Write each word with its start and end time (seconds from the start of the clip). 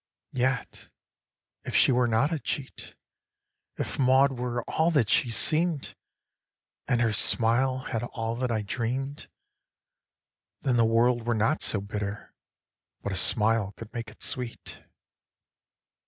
Yet, 0.33 0.89
if 1.63 1.75
she 1.75 1.91
were 1.91 2.07
not 2.07 2.33
a 2.33 2.39
cheat, 2.39 2.95
If 3.77 3.99
Maud 3.99 4.31
were 4.31 4.63
all 4.63 4.89
that 4.89 5.09
she 5.11 5.29
seem'd, 5.29 5.93
And 6.87 7.01
her 7.01 7.13
smile 7.13 7.77
had 7.91 8.01
all 8.01 8.35
that 8.37 8.49
I 8.49 8.63
dream'd, 8.63 9.29
Then 10.61 10.77
the 10.77 10.85
world 10.85 11.27
were 11.27 11.35
not 11.35 11.61
so 11.61 11.81
bitter 11.81 12.33
But 13.03 13.11
a 13.13 13.15
smile 13.15 13.73
could 13.77 13.93
make 13.93 14.09
it 14.09 14.23
sweet. 14.23 14.81